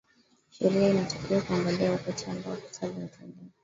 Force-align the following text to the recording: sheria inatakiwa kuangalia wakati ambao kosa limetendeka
sheria 0.49 0.89
inatakiwa 0.89 1.41
kuangalia 1.41 1.91
wakati 1.91 2.25
ambao 2.31 2.55
kosa 2.55 2.87
limetendeka 2.87 3.49